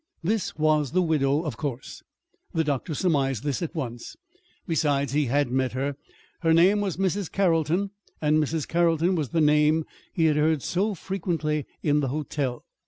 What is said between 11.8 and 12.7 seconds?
in the hotel.